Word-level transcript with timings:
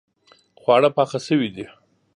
خواړه 0.61 0.89
پاخه 0.97 1.19
شوې 1.27 1.49
دي 1.55 1.65